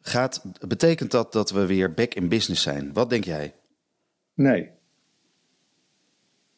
Gaat, 0.00 0.42
betekent 0.68 1.10
dat 1.10 1.32
dat 1.32 1.50
we 1.50 1.66
weer 1.66 1.94
back 1.94 2.14
in 2.14 2.28
business 2.28 2.62
zijn? 2.62 2.92
Wat 2.92 3.10
denk 3.10 3.24
jij? 3.24 3.54
Nee. 4.34 4.60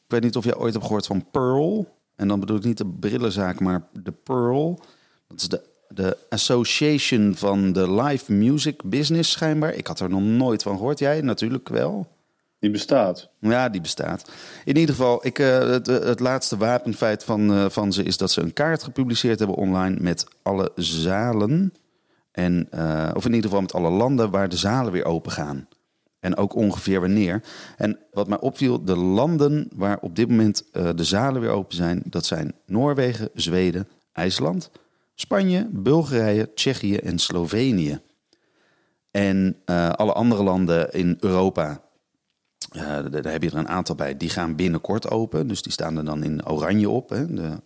Ik 0.05 0.13
weet 0.13 0.23
niet 0.23 0.37
of 0.37 0.45
je 0.45 0.59
ooit 0.59 0.73
hebt 0.73 0.85
gehoord 0.85 1.07
van 1.07 1.31
Pearl. 1.31 1.95
En 2.17 2.29
dan 2.29 2.41
bedoel 2.41 2.57
ik 2.57 2.65
niet 2.65 2.79
de 2.79 2.87
brillenzaak, 2.87 3.61
maar 3.61 3.89
de 3.93 4.13
Pearl. 4.13 4.81
Dat 5.29 5.41
is 5.41 5.49
de, 5.49 5.63
de 5.89 6.19
association 6.29 7.35
van 7.35 7.73
de 7.73 7.93
live 7.93 8.33
music 8.33 8.83
business 8.85 9.31
schijnbaar. 9.31 9.75
Ik 9.75 9.87
had 9.87 10.01
er 10.01 10.09
nog 10.09 10.23
nooit 10.23 10.63
van 10.63 10.77
gehoord. 10.77 10.99
Jij 10.99 11.21
natuurlijk 11.21 11.69
wel. 11.69 12.16
Die 12.59 12.71
bestaat. 12.71 13.31
Ja, 13.41 13.69
die 13.69 13.81
bestaat. 13.81 14.31
In 14.65 14.77
ieder 14.77 14.95
geval, 14.95 15.27
ik, 15.27 15.39
uh, 15.39 15.59
het, 15.59 15.87
het, 15.87 16.21
laatste 16.21 16.57
wapenfeit 16.57 17.25
van, 17.25 17.51
uh, 17.51 17.65
van 17.69 17.93
ze 17.93 18.03
is 18.03 18.17
dat 18.17 18.31
ze 18.31 18.41
een 18.41 18.53
kaart 18.53 18.83
gepubliceerd 18.83 19.39
hebben 19.39 19.57
online 19.57 19.97
met 20.01 20.27
alle 20.43 20.73
zalen. 20.75 21.75
En, 22.33 22.69
of 23.15 23.25
in 23.25 23.33
ieder 23.33 23.51
geval 23.51 23.61
met 23.61 23.73
alle 23.73 23.91
landen 23.91 24.31
waar 24.31 24.49
de 24.49 24.57
zalen 24.57 24.93
weer 24.93 25.05
open 25.05 25.33
gaan. 25.33 25.69
En 26.21 26.37
ook 26.37 26.55
ongeveer 26.55 27.01
wanneer. 27.01 27.43
En 27.77 27.99
wat 28.13 28.29
mij 28.29 28.41
opviel, 28.41 28.85
de 28.85 28.97
landen 28.97 29.69
waar 29.75 29.99
op 30.01 30.17
dit 30.17 30.29
moment 30.29 30.65
de 30.73 31.05
zalen 31.05 31.41
weer 31.41 31.51
open 31.51 31.77
zijn, 31.77 32.03
dat 32.05 32.27
zijn 32.27 32.55
Noorwegen, 32.67 33.29
Zweden, 33.35 33.89
IJsland, 34.13 34.71
Spanje, 35.15 35.69
Bulgarije, 35.71 36.55
Tsjechië 36.55 36.97
en 36.97 37.19
Slovenië. 37.19 38.01
En 39.11 39.57
alle 39.95 40.13
andere 40.13 40.43
landen 40.43 40.93
in 40.93 41.17
Europa, 41.21 41.86
daar 43.11 43.33
heb 43.33 43.43
je 43.43 43.51
er 43.51 43.57
een 43.57 43.69
aantal 43.69 43.95
bij, 43.95 44.17
die 44.17 44.31
gaan 44.31 44.57
binnenkort 44.57 45.11
open. 45.11 45.47
Dus 45.47 45.63
die 45.63 45.73
staan 45.73 45.97
er 45.97 46.05
dan 46.05 46.23
in 46.23 46.47
oranje 46.47 46.91
op. 46.91 47.09
Hè. 47.09 47.35
De, 47.35 47.61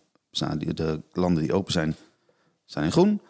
de 0.74 1.00
landen 1.12 1.42
die 1.42 1.52
open 1.52 1.72
zijn, 1.72 1.96
staan 2.64 2.84
in 2.84 2.92
groen, 2.92 3.20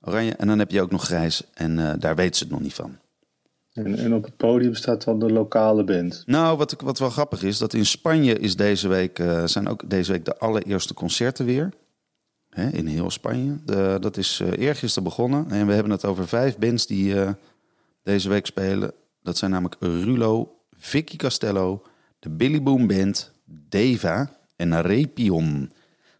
oranje. 0.00 0.32
En 0.32 0.46
dan 0.46 0.58
heb 0.58 0.70
je 0.70 0.82
ook 0.82 0.90
nog 0.90 1.04
grijs 1.04 1.42
en 1.54 1.98
daar 1.98 2.16
weten 2.16 2.36
ze 2.36 2.42
het 2.42 2.52
nog 2.52 2.62
niet 2.62 2.74
van. 2.74 2.98
En, 3.74 3.98
en, 3.98 4.14
op 4.14 4.24
het 4.24 4.36
podium 4.36 4.74
staat 4.74 5.04
dan 5.04 5.18
de 5.18 5.32
lokale 5.32 5.84
band. 5.84 6.22
Nou, 6.26 6.56
wat, 6.56 6.76
wat 6.80 6.98
wel 6.98 7.10
grappig 7.10 7.42
is, 7.42 7.58
dat 7.58 7.74
in 7.74 7.86
Spanje 7.86 8.38
is 8.38 8.56
deze 8.56 8.88
week, 8.88 9.18
uh, 9.18 9.46
zijn 9.46 9.68
ook 9.68 9.90
deze 9.90 10.12
week 10.12 10.24
de 10.24 10.38
allereerste 10.38 10.94
concerten 10.94 11.44
weer. 11.44 11.72
Hè, 12.48 12.68
in 12.68 12.86
heel 12.86 13.10
Spanje. 13.10 13.56
De, 13.64 13.96
dat 14.00 14.16
is 14.16 14.40
uh, 14.40 14.48
eergisteren 14.52 15.04
begonnen. 15.04 15.50
En 15.50 15.66
we 15.66 15.72
hebben 15.72 15.92
het 15.92 16.04
over 16.04 16.28
vijf 16.28 16.58
bands 16.58 16.86
die 16.86 17.14
uh, 17.14 17.30
deze 18.02 18.28
week 18.28 18.46
spelen. 18.46 18.92
Dat 19.22 19.36
zijn 19.36 19.50
namelijk 19.50 19.76
Rulo, 19.80 20.56
Vicky 20.84 21.16
Castello, 21.16 21.82
de 22.18 22.30
Billy 22.30 22.62
Boom 22.62 22.86
Band, 22.86 23.32
Deva 23.44 24.36
en 24.56 24.80
Repion. 24.80 25.72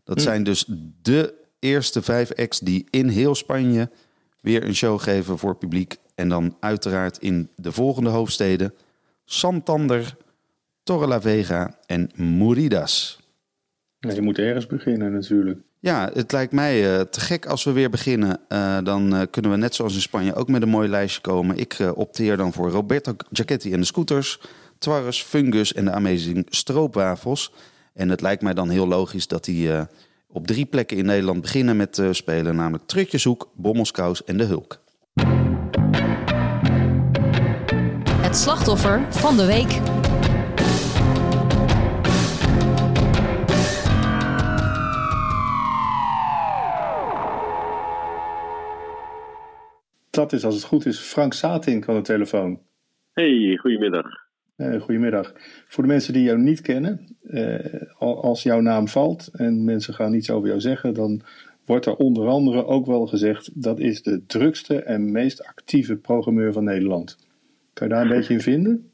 Dat 0.04 0.16
hm. 0.16 0.23
zijn 0.23 0.44
dus 0.44 0.64
de 1.02 1.35
eerste 1.59 2.02
vijf 2.02 2.35
acts 2.35 2.59
die 2.59 2.87
in 2.90 3.09
heel 3.09 3.35
Spanje 3.35 3.90
weer 4.40 4.64
een 4.64 4.75
show 4.75 5.00
geven 5.00 5.38
voor 5.38 5.56
publiek. 5.56 5.97
En 6.14 6.28
dan 6.28 6.56
uiteraard 6.61 7.18
in 7.18 7.49
de 7.56 7.73
volgende 7.73 8.11
hoofdsteden: 8.11 8.75
Santander, 9.25 10.16
Torrelavega 10.83 11.78
en 11.87 12.11
Muridas. 12.16 13.21
Ja, 13.99 14.12
je 14.12 14.23
moet 14.23 14.38
ergens 14.38 14.66
beginnen 14.66 15.12
natuurlijk. 15.12 15.61
Ja, 15.84 16.10
het 16.12 16.32
lijkt 16.32 16.52
mij 16.52 16.94
uh, 16.94 17.00
te 17.00 17.20
gek 17.20 17.46
als 17.46 17.64
we 17.64 17.72
weer 17.72 17.90
beginnen. 17.90 18.40
Uh, 18.48 18.78
dan 18.82 19.14
uh, 19.14 19.22
kunnen 19.30 19.50
we 19.50 19.56
net 19.56 19.74
zoals 19.74 19.94
in 19.94 20.00
Spanje 20.00 20.34
ook 20.34 20.48
met 20.48 20.62
een 20.62 20.68
mooi 20.68 20.88
lijstje 20.88 21.20
komen. 21.20 21.58
Ik 21.58 21.76
opteer 21.94 22.36
dan 22.36 22.52
voor 22.52 22.70
Roberto 22.70 23.14
Giacchetti 23.32 23.72
en 23.72 23.80
de 23.80 23.86
Scooters, 23.86 24.40
Twarres, 24.78 25.22
Fungus 25.22 25.72
en 25.72 25.84
de 25.84 25.90
Amazing 25.90 26.46
Stroopwafels. 26.50 27.52
En 27.94 28.08
het 28.08 28.20
lijkt 28.20 28.42
mij 28.42 28.54
dan 28.54 28.68
heel 28.68 28.88
logisch 28.88 29.26
dat 29.26 29.44
die 29.44 29.70
op 30.28 30.46
drie 30.46 30.64
plekken 30.64 30.96
in 30.96 31.04
Nederland 31.04 31.40
beginnen 31.40 31.76
met 31.76 32.02
spelen. 32.10 32.56
Namelijk 32.56 32.86
Trutjeshoek, 32.86 33.48
Bommelskous 33.54 34.24
en 34.24 34.36
De 34.36 34.44
Hulk. 34.44 34.80
Het 38.20 38.36
slachtoffer 38.36 39.06
van 39.10 39.36
de 39.36 39.46
week. 39.46 39.93
Dat 50.14 50.33
is 50.33 50.44
als 50.44 50.54
het 50.54 50.64
goed 50.64 50.87
is 50.87 50.99
Frank 50.99 51.33
Satink 51.33 51.88
aan 51.88 51.94
de 51.94 52.00
telefoon. 52.00 52.61
Hey, 53.12 53.56
goedemiddag. 53.61 54.06
Uh, 54.56 54.80
goedemiddag. 54.80 55.33
Voor 55.68 55.83
de 55.83 55.88
mensen 55.88 56.12
die 56.12 56.23
jou 56.23 56.38
niet 56.38 56.61
kennen, 56.61 57.16
uh, 57.23 57.59
als 57.99 58.42
jouw 58.42 58.61
naam 58.61 58.88
valt 58.88 59.28
en 59.33 59.64
mensen 59.64 59.94
gaan 59.94 60.14
iets 60.14 60.30
over 60.30 60.49
jou 60.49 60.61
zeggen, 60.61 60.94
dan 60.94 61.23
wordt 61.66 61.87
er 61.87 61.97
onder 61.97 62.28
andere 62.28 62.64
ook 62.64 62.87
wel 62.87 63.06
gezegd 63.06 63.62
dat 63.62 63.78
is 63.78 64.02
de 64.02 64.26
drukste 64.26 64.83
en 64.83 65.12
meest 65.12 65.44
actieve 65.44 65.97
programmeur 65.97 66.52
van 66.52 66.64
Nederland. 66.64 67.18
Kan 67.73 67.88
je 67.88 67.94
daar 67.94 68.02
een 68.02 68.16
beetje 68.16 68.35
in 68.35 68.40
vinden? 68.40 68.90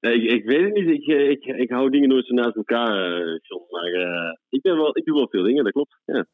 Ik, 0.00 0.22
ik 0.22 0.44
weet 0.44 0.64
het 0.64 0.74
niet. 0.74 0.88
Ik, 0.88 1.06
eh, 1.06 1.30
ik, 1.30 1.44
ik 1.44 1.70
hou 1.70 1.90
dingen 1.90 2.08
nooit 2.08 2.26
zo 2.26 2.34
naast 2.34 2.56
elkaar, 2.56 2.96
John. 3.42 3.64
Maar 3.70 3.92
uh, 3.92 4.36
ik, 4.48 4.62
ben 4.62 4.76
wel, 4.76 4.96
ik 4.96 5.04
doe 5.04 5.14
wel 5.14 5.28
veel 5.28 5.42
dingen, 5.42 5.64
dat 5.64 5.72
klopt. 5.72 5.96
Ja. 6.06 6.26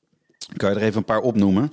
Kan 0.57 0.71
je 0.71 0.76
er 0.76 0.83
even 0.83 0.99
een 0.99 1.05
paar 1.05 1.23
opnoemen? 1.23 1.71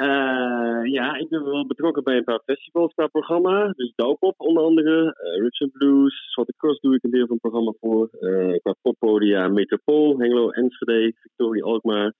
Uh, 0.00 0.92
ja, 0.92 1.16
ik 1.16 1.28
ben 1.28 1.44
wel 1.44 1.66
betrokken 1.66 2.02
bij 2.04 2.16
een 2.16 2.24
paar 2.24 2.42
festivals 2.44 2.94
qua 2.94 3.06
programma. 3.06 3.72
Dus 3.76 3.92
Doupop 3.94 4.34
onder 4.40 4.62
andere, 4.62 5.02
uh, 5.02 5.42
Rich 5.42 5.60
and 5.60 5.72
Blues, 5.72 6.32
Zwarte 6.32 6.54
Cross 6.56 6.80
doe 6.80 6.94
ik 6.94 7.04
een 7.04 7.10
deel 7.10 7.26
van 7.26 7.38
het 7.40 7.40
programma 7.40 7.72
voor. 7.80 8.08
Uh, 8.20 8.58
qua 8.58 8.74
poppodia 8.82 9.48
Metropool, 9.48 10.18
Hengelo, 10.18 10.50
Enschede, 10.50 11.12
Victoria 11.20 11.64
Alkmaar. 11.64 12.14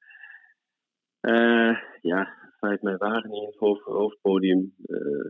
ja, 2.00 2.28
Vijf 2.58 2.82
Mei 2.82 2.96
Wageningen, 2.96 3.54
hoofdpodium. 3.84 4.74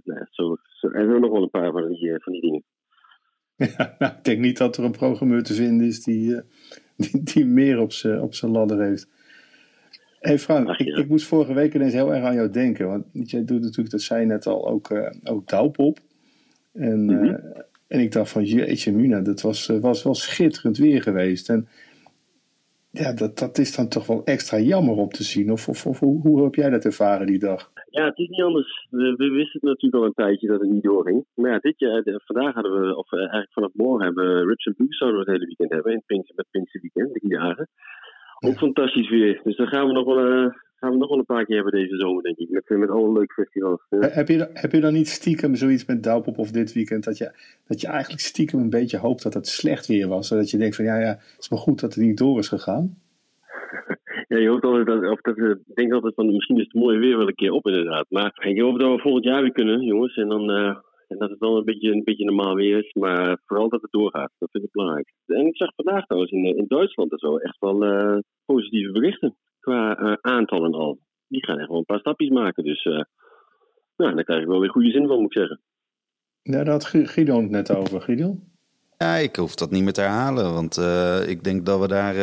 nou, 0.05 0.27
zo, 0.31 0.57
er 0.81 0.91
zijn 0.93 1.21
nog 1.21 1.31
wel 1.31 1.43
een 1.43 1.51
paar 1.51 1.73
van 1.73 1.89
die, 1.89 2.19
van 2.19 2.33
die 2.33 2.43
dingen. 2.43 2.65
Ja, 3.77 3.95
nou, 3.99 4.13
ik 4.13 4.25
denk 4.25 4.39
niet 4.39 4.59
dat 4.59 4.77
er 4.77 4.85
een 4.85 4.93
programmeur 4.93 5.43
te 5.43 5.55
vinden 5.55 5.87
is 5.87 6.05
die, 6.05 6.41
die, 6.97 7.23
die 7.23 7.45
meer 7.45 7.79
op 8.21 8.35
zijn 8.35 8.51
ladder 8.51 8.81
heeft 8.81 9.20
hey 10.21 10.39
Frank, 10.39 10.69
ik, 10.69 10.97
ik, 10.97 11.09
moest 11.09 11.27
vorige 11.27 11.55
week 11.55 11.75
ineens 11.75 11.93
heel 11.93 12.15
erg 12.15 12.25
aan 12.25 12.35
jou 12.35 12.51
denken. 12.51 12.89
Want 12.89 13.31
jij 13.31 13.45
doet 13.45 13.61
natuurlijk, 13.61 13.91
dat 13.91 14.01
zei 14.03 14.21
je 14.21 14.27
net 14.27 14.47
al, 14.47 14.69
ook, 14.69 14.91
uh, 14.91 15.11
ook. 15.77 15.99
En, 16.73 17.05
mm 17.05 17.09
-hmm. 17.09 17.39
en 17.87 18.01
ik 18.01 18.13
dacht 18.13 18.31
van, 18.31 18.45
jeetje 18.45 18.93
mina, 18.93 19.21
dat 19.21 19.41
was, 19.41 19.69
uh, 19.69 19.81
was 19.81 20.03
wel 20.03 20.15
schitterend 20.15 20.79
weer 20.79 21.03
geweest. 21.03 21.49
En 21.49 21.69
ja, 22.91 23.13
dat, 23.13 23.39
dat 23.39 23.59
is 23.59 23.77
dan 23.77 23.89
toch 23.89 24.07
wel 24.07 24.25
extra 24.25 24.59
jammer 24.59 24.97
om 24.97 25.09
te 25.09 25.23
zien. 25.23 25.53
Of, 25.53 25.69
of, 25.69 25.87
of 25.87 25.99
hoe, 25.99 26.21
hoe, 26.21 26.45
heb 26.45 26.55
jij 26.55 26.71
dat 26.71 26.85
ervaren 26.85 27.27
die 27.27 27.39
dag? 27.39 27.71
Ja, 27.91 28.05
het 28.05 28.19
is 28.19 28.29
niet 28.29 28.43
anders. 28.43 28.87
We, 28.91 29.15
we, 29.17 29.31
wisten 29.31 29.61
natuurlijk 29.63 30.03
al 30.03 30.05
een 30.05 30.25
tijdje 30.25 30.49
dat 30.49 30.61
het 30.61 30.71
niet 30.71 30.83
doorging. 30.83 31.25
Maar 31.35 31.51
ja, 31.51 31.59
dit 31.59 31.79
jaar, 31.79 32.03
vandaag 32.25 32.55
hadden 32.55 32.81
we, 32.81 32.97
of 32.97 33.13
eigenlijk 33.13 33.53
vanaf 33.53 33.71
morgen 33.75 34.05
hebben 34.05 34.25
we 34.25 34.47
Richard 34.47 34.77
Blues 34.77 34.97
zouden 34.97 35.21
we 35.21 35.31
het 35.31 35.35
hele 35.35 35.47
weekend 35.47 35.71
hebben. 35.71 35.93
In 35.93 36.03
Pinkster, 36.07 36.35
met 36.37 36.47
Pinkster 36.51 36.81
Weekend, 36.81 37.15
drie 37.15 37.39
dagen. 37.39 37.69
Ook 38.41 38.59
fantastisch 38.59 39.09
weer. 39.09 39.41
Dus 39.45 39.57
dan 39.57 39.67
gaan 39.67 39.87
we 39.87 39.93
nog 39.93 40.05
wel, 40.05 40.27
uh, 40.27 40.53
gaan 40.77 40.91
we 40.91 40.97
nog 40.97 41.09
wel 41.09 41.19
een 41.19 41.25
paar 41.25 41.45
keer 41.45 41.55
hebben 41.55 41.81
deze 41.81 41.97
zomer, 41.97 42.23
denk 42.23 42.37
ik. 42.37 42.49
Met, 42.51 42.79
met 42.79 42.91
alle 42.91 43.13
leuke 43.13 43.33
festivals. 43.33 43.87
Ja. 43.91 43.99
Heb, 43.99 44.29
je, 44.29 44.51
heb 44.53 44.73
je 44.73 44.81
dan 44.81 44.93
niet 44.93 45.09
stiekem 45.09 45.55
zoiets 45.55 45.87
met 45.87 46.03
Doupop 46.03 46.39
of 46.39 46.51
dit 46.51 46.73
weekend... 46.73 47.05
Dat 47.05 47.19
je, 47.19 47.33
dat 47.67 47.81
je 47.81 47.87
eigenlijk 47.87 48.23
stiekem 48.23 48.61
een 48.61 48.71
beetje 48.71 48.99
hoopt 48.99 49.23
dat 49.23 49.35
het 49.35 49.47
slecht 49.47 49.87
weer 49.87 50.09
was? 50.09 50.29
Zodat 50.29 50.51
je 50.51 50.59
denkt 50.59 50.77
van 50.77 50.85
ja, 50.85 50.99
ja, 50.99 51.09
het 51.09 51.37
is 51.39 51.49
maar 51.49 51.59
goed 51.59 51.81
dat 51.81 51.95
het 51.95 52.05
niet 52.05 52.19
door 52.19 52.39
is 52.39 52.49
gegaan? 52.49 52.97
Ja, 54.29 54.39
je 54.39 54.49
hoopt 54.49 54.65
altijd 54.65 54.87
dat, 54.87 55.11
of 55.11 55.21
dat, 55.21 55.37
ik 55.37 55.75
denk 55.75 55.93
altijd 55.93 56.15
van 56.15 56.33
misschien 56.33 56.57
is 56.57 56.65
het 56.65 56.75
mooie 56.75 56.99
weer 56.99 57.17
wel 57.17 57.29
een 57.29 57.35
keer 57.35 57.53
op 57.53 57.67
inderdaad. 57.67 58.07
Maar 58.09 58.47
ik 58.47 58.61
hoop 58.61 58.79
dat 58.79 58.95
we 58.95 59.01
volgend 59.01 59.25
jaar 59.25 59.43
weer 59.43 59.53
kunnen, 59.53 59.81
jongens. 59.81 60.17
En 60.17 60.29
dan, 60.29 60.51
uh, 60.51 60.77
en 61.11 61.19
dat 61.19 61.31
het 61.31 61.41
dan 61.41 61.57
een 61.57 61.65
beetje, 61.65 61.93
een 61.93 62.05
beetje 62.05 62.25
normaal 62.25 62.55
weer 62.55 62.79
is, 62.79 62.93
maar 62.93 63.41
vooral 63.47 63.69
dat 63.69 63.83
het 63.83 63.91
doorgaat. 63.91 64.31
Dat 64.39 64.51
vind 64.51 64.65
ik 64.65 64.71
belangrijk. 64.73 65.13
En 65.27 65.47
ik 65.47 65.57
zag 65.57 65.75
vandaag 65.75 66.07
trouwens 66.07 66.33
in, 66.33 66.57
in 66.57 66.65
Duitsland 66.69 67.13
en 67.13 67.19
zo 67.19 67.37
echt 67.37 67.57
wel 67.59 67.85
uh, 67.85 68.19
positieve 68.45 68.93
berichten 68.93 69.37
qua 69.61 70.01
uh, 70.01 70.13
aantallen 70.21 70.73
al. 70.73 70.99
Die 71.29 71.45
gaan 71.45 71.59
echt 71.59 71.69
wel 71.69 71.79
een 71.79 71.85
paar 71.85 71.99
stapjes 71.99 72.29
maken. 72.29 72.65
Dus 72.65 72.85
uh, 72.85 73.03
nou, 73.97 74.15
daar 74.15 74.25
krijg 74.25 74.43
ik 74.43 74.49
wel 74.49 74.61
weer 74.61 74.71
goede 74.71 74.91
zin 74.91 75.07
van, 75.07 75.17
moet 75.17 75.37
ik 75.37 75.39
zeggen. 75.39 75.61
Ja, 76.43 76.65
daar 76.65 76.73
had 76.73 76.85
Gideon 76.85 77.43
het 77.43 77.51
net 77.51 77.77
over. 77.77 78.01
Gideon? 78.01 78.43
Ja, 78.99 79.17
ik 79.17 79.37
hoef 79.37 79.55
dat 79.55 79.71
niet 79.71 79.83
meer 79.83 79.93
te 79.93 80.01
herhalen, 80.01 80.53
want 80.53 80.77
ik 81.29 81.45
denk 81.45 81.67
dat 81.67 81.81
we 81.81 81.89
daar... 81.89 82.15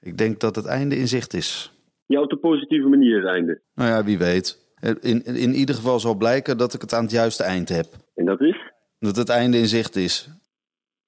ik 0.00 0.18
denk 0.18 0.40
dat 0.40 0.56
het 0.56 0.66
einde 0.66 0.96
in 0.96 1.08
zicht 1.08 1.34
is. 1.34 1.72
Ja, 2.06 2.20
op 2.20 2.30
de 2.30 2.36
positieve 2.36 2.88
manier 2.88 3.16
het 3.16 3.26
einde. 3.26 3.60
Nou 3.74 3.90
ja, 3.90 4.04
wie 4.04 4.18
weet. 4.18 4.67
In, 4.80 5.24
in 5.24 5.54
ieder 5.54 5.74
geval 5.74 6.00
zal 6.00 6.14
blijken 6.14 6.58
dat 6.58 6.74
ik 6.74 6.80
het 6.80 6.92
aan 6.92 7.02
het 7.02 7.10
juiste 7.10 7.42
eind 7.42 7.68
heb. 7.68 7.86
En 8.14 8.24
dat 8.24 8.40
is? 8.40 8.56
Dat 8.98 9.16
het 9.16 9.28
einde 9.28 9.58
in 9.58 9.66
zicht 9.66 9.96
is. 9.96 10.28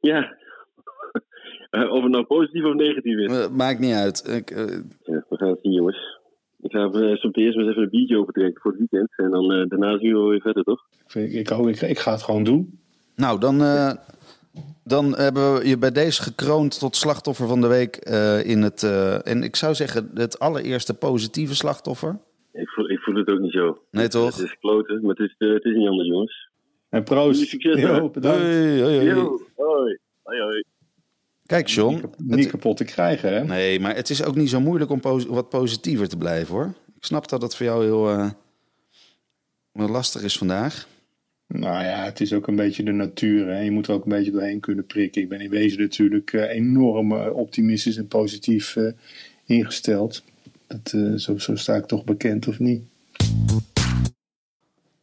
Ja. 0.00 0.36
of 1.94 2.02
het 2.02 2.10
nou 2.10 2.24
positief 2.24 2.64
of 2.64 2.74
negatief 2.74 3.18
is. 3.18 3.32
Uh, 3.32 3.48
maakt 3.48 3.78
niet 3.78 3.94
uit. 3.94 4.28
Ik, 4.28 4.50
uh... 4.50 4.58
ja, 5.02 5.24
we 5.28 5.36
gaan 5.36 5.48
het 5.48 5.58
zien, 5.62 5.72
jongens. 5.72 6.18
Ik 6.60 6.70
ga 6.70 6.84
uh, 6.84 7.16
zo 7.16 7.28
eerst 7.32 7.56
maar 7.56 7.66
even 7.68 7.82
een 7.82 7.88
biertje 7.90 8.18
opentrekken 8.18 8.60
voor 8.62 8.70
het 8.70 8.80
weekend. 8.80 9.12
En 9.16 9.30
dan 9.30 9.68
daarna 9.68 9.98
zien 9.98 10.12
we 10.12 10.28
weer 10.28 10.40
verder, 10.40 10.64
toch? 10.64 10.86
Ik, 11.12 11.32
ik, 11.32 11.50
ik, 11.50 11.66
ik, 11.66 11.80
ik 11.80 11.98
ga 11.98 12.12
het 12.12 12.22
gewoon 12.22 12.44
doen. 12.44 12.80
Nou, 13.16 13.40
dan, 13.40 13.58
dan 14.84 15.16
hebben 15.16 15.54
we 15.54 15.68
je 15.68 15.78
bij 15.78 15.92
deze 15.92 16.22
gekroond 16.22 16.78
tot 16.78 16.96
slachtoffer 16.96 17.48
van 17.48 17.60
de 17.60 17.66
week 17.66 17.96
in 18.44 18.62
het... 18.62 18.82
en 19.24 19.42
ik 19.42 19.56
zou 19.56 19.74
zeggen, 19.74 20.10
het 20.14 20.38
allereerste 20.38 20.94
positieve 20.94 21.54
slachtoffer. 21.54 22.18
Ik 22.52 22.68
voel, 23.10 23.20
het 23.20 23.30
ook 23.30 23.40
niet 23.40 23.52
zo. 23.52 23.82
Nee, 23.90 24.08
toch? 24.08 24.36
Het 24.36 24.44
is 24.44 24.58
kloten, 24.58 25.00
maar 25.00 25.14
het 25.14 25.18
is, 25.18 25.34
uh, 25.38 25.54
het 25.54 25.64
is 25.64 25.76
niet 25.76 25.88
anders, 25.88 26.08
jongens. 26.08 26.50
En 26.88 27.04
proost. 27.04 27.48
Succes, 27.48 27.80
Yo, 27.80 28.10
bedankt. 28.10 28.38
Hoi, 28.38 28.80
hoi, 28.80 28.96
hoi. 28.96 29.06
Yo, 29.06 29.40
hoi. 29.56 29.98
Hoi, 30.22 30.40
hoi. 30.40 30.64
Kijk, 31.46 31.68
John. 31.68 31.94
Niet, 31.94 32.18
niet 32.18 32.38
het, 32.38 32.50
kapot 32.50 32.76
te 32.76 32.84
krijgen, 32.84 33.32
hè? 33.32 33.44
Nee, 33.44 33.80
maar 33.80 33.94
het 33.94 34.10
is 34.10 34.24
ook 34.24 34.34
niet 34.34 34.50
zo 34.50 34.60
moeilijk 34.60 34.90
om 34.90 35.00
pos 35.00 35.26
wat 35.26 35.48
positiever 35.48 36.08
te 36.08 36.16
blijven, 36.16 36.54
hoor. 36.54 36.74
Ik 36.96 37.04
snap 37.04 37.28
dat 37.28 37.42
het 37.42 37.56
voor 37.56 37.66
jou 37.66 37.84
heel 37.84 38.10
uh, 38.10 38.30
lastig 39.72 40.22
is 40.22 40.38
vandaag. 40.38 40.88
Nou 41.46 41.84
ja, 41.84 42.04
het 42.04 42.20
is 42.20 42.32
ook 42.32 42.46
een 42.46 42.56
beetje 42.56 42.82
de 42.82 42.92
natuur. 42.92 43.46
Hè? 43.46 43.60
Je 43.60 43.70
moet 43.70 43.86
er 43.86 43.94
ook 43.94 44.04
een 44.04 44.10
beetje 44.10 44.30
doorheen 44.30 44.60
kunnen 44.60 44.86
prikken. 44.86 45.22
Ik 45.22 45.28
ben 45.28 45.40
in 45.40 45.50
wezen 45.50 45.80
natuurlijk 45.80 46.32
uh, 46.32 46.50
enorm 46.50 47.12
optimistisch 47.12 47.96
en 47.96 48.08
positief 48.08 48.76
ingesteld. 49.46 50.22
Dat, 50.70 50.92
uh, 50.92 51.14
zo, 51.14 51.38
zo, 51.38 51.56
sta 51.56 51.74
ik 51.74 51.86
toch 51.86 52.04
bekend, 52.04 52.48
of 52.48 52.58
niet? 52.58 52.82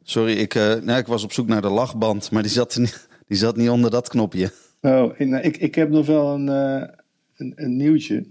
Sorry, 0.04 0.34
ik, 0.34 0.56
uh, 0.56 0.76
nou, 0.76 1.00
ik 1.00 1.08
was 1.08 1.24
op 1.24 1.32
zoek 1.32 1.48
naar 1.48 1.62
de 1.62 1.70
lachband, 1.70 2.32
maar 2.32 2.42
die 2.42 2.52
zat, 2.52 2.78
niet, 2.78 3.08
die 3.28 3.38
zat 3.38 3.58
niet 3.58 3.70
onder 3.70 3.92
dat 3.92 4.10
knopje. 4.10 4.52
Oh, 4.82 5.20
ik, 5.20 5.28
nou, 5.28 5.44
ik, 5.44 5.58
ik 5.58 5.76
heb 5.76 5.90
nog 5.90 6.06
wel 6.06 6.34
een, 6.34 6.48
uh, 6.48 6.88
een, 7.38 7.54
een, 7.56 7.76
nieuwtje. 7.76 8.26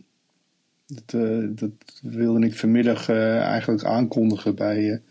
Dat, 0.86 1.20
dat 1.58 1.70
wilde 2.02 2.46
ik 2.46 2.58
vanmiddag 2.58 3.08
eigenlijk 3.08 3.84
aankondigen 3.84 4.54
bij 4.54 5.02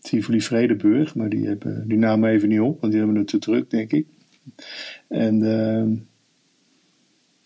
Tivoli 0.00 0.40
Vredeburg. 0.40 1.14
Maar 1.14 1.28
die, 1.28 1.46
hebben, 1.46 1.88
die 1.88 1.98
namen 1.98 2.30
even 2.30 2.48
niet 2.48 2.60
op, 2.60 2.80
want 2.80 2.92
die 2.92 3.02
hebben 3.02 3.20
het 3.20 3.28
te 3.28 3.38
druk, 3.38 3.70
denk 3.70 3.92
ik. 3.92 4.06
En 5.08 5.42
ehm, 5.42 5.94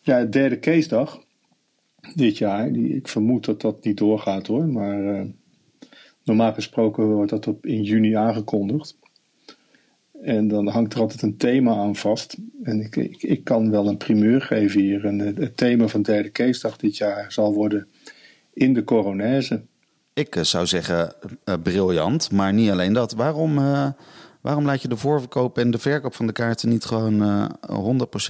ja, 0.00 0.24
derde 0.24 0.58
casedag 0.58 1.24
dit 2.14 2.38
jaar. 2.38 2.72
Die, 2.72 2.94
ik 2.94 3.08
vermoed 3.08 3.44
dat 3.44 3.60
dat 3.60 3.84
niet 3.84 3.96
doorgaat 3.96 4.46
hoor. 4.46 4.68
Maar 4.68 5.26
normaal 6.28 6.52
gesproken 6.52 7.04
wordt 7.04 7.30
dat 7.30 7.46
op, 7.46 7.66
in 7.66 7.82
juni 7.82 8.14
aangekondigd. 8.14 8.96
En 10.22 10.48
dan 10.48 10.68
hangt 10.68 10.94
er 10.94 11.00
altijd 11.00 11.22
een 11.22 11.36
thema 11.36 11.74
aan 11.74 11.96
vast. 11.96 12.36
En 12.62 12.80
ik, 12.80 12.96
ik, 12.96 13.22
ik 13.22 13.44
kan 13.44 13.70
wel 13.70 13.88
een 13.88 13.96
primeur 13.96 14.40
geven 14.40 14.80
hier. 14.80 15.04
En 15.04 15.18
het, 15.18 15.56
thema 15.56 15.88
van 15.88 16.02
derde 16.02 16.28
keesdag 16.28 16.76
dit 16.76 16.96
jaar 16.96 17.32
zal 17.32 17.54
worden 17.54 17.86
in 18.52 18.74
de 18.74 18.84
coronaise. 18.84 19.62
Ik 20.12 20.36
uh, 20.36 20.42
zou 20.42 20.66
zeggen 20.66 21.14
uh, 21.44 21.54
briljant, 21.62 22.30
maar 22.30 22.52
niet 22.52 22.70
alleen 22.70 22.92
dat. 22.92 23.12
Waarom, 23.12 23.54
waarom 24.40 24.64
laat 24.64 24.82
je 24.82 24.88
de 24.88 24.96
voorverkoop 24.96 25.58
en 25.58 25.70
de 25.70 25.78
verkoop 25.78 26.14
van 26.14 26.26
de 26.26 26.32
kaarten 26.32 26.68
niet 26.68 26.84
gewoon 26.84 27.50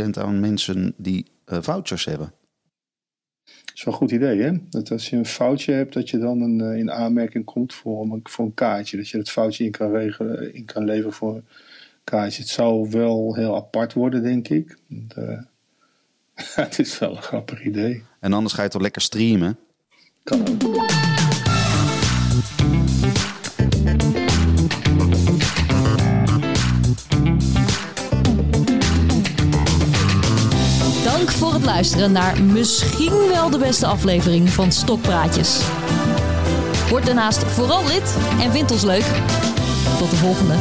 100% 0.04 0.08
aan 0.10 0.40
mensen 0.40 0.94
die 0.96 1.26
vouchers 1.46 2.04
hebben? 2.04 2.32
Is 3.78 3.84
wel 3.84 3.94
een 3.94 4.00
goed 4.00 4.10
idee, 4.10 4.40
hè? 4.40 4.52
Dat 4.70 4.90
als 4.90 5.10
je 5.10 5.16
een 5.16 5.26
foutje 5.26 5.72
hebt, 5.72 5.94
dat 5.94 6.10
je 6.10 6.18
dan 6.18 6.40
een, 6.40 6.60
in 6.76 6.90
aanmerking 6.90 7.44
komt 7.44 7.74
voor 7.74 8.02
een, 8.02 8.20
voor 8.22 8.44
een 8.44 8.54
kaartje. 8.54 8.96
Dat 8.96 9.08
je 9.08 9.18
het 9.18 9.30
foutje 9.30 9.64
in 9.64 9.70
kan, 9.70 9.90
regelen, 9.90 10.54
in 10.54 10.64
kan 10.64 10.84
leveren 10.84 11.12
voor 11.12 11.34
een 11.34 11.46
kaartje. 12.04 12.42
Het 12.42 12.50
zou 12.50 12.90
wel 12.90 13.34
heel 13.34 13.56
apart 13.56 13.92
worden, 13.92 14.22
denk 14.22 14.48
ik. 14.48 14.78
De, 14.86 15.44
het 16.64 16.78
is 16.78 16.98
wel 16.98 17.16
een 17.16 17.22
grappig 17.22 17.64
idee. 17.64 18.02
En 18.20 18.32
anders 18.32 18.54
ga 18.54 18.62
je 18.62 18.68
toch 18.68 18.82
lekker 18.82 19.02
streamen? 19.02 19.58
Kan 20.22 20.40
ook. 20.48 21.07
Dank 31.18 31.30
voor 31.30 31.52
het 31.52 31.64
luisteren 31.64 32.12
naar 32.12 32.42
misschien 32.42 33.28
wel 33.28 33.50
de 33.50 33.58
beste 33.58 33.86
aflevering 33.86 34.48
van 34.48 34.72
Stokpraatjes. 34.72 35.60
Word 36.90 37.06
daarnaast 37.06 37.44
vooral 37.44 37.86
lid 37.86 38.16
en 38.40 38.52
vind 38.52 38.70
ons 38.70 38.82
leuk. 38.82 39.04
Tot 39.98 40.10
de 40.10 40.16
volgende. 40.16 40.54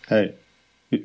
Hey, 0.00 0.34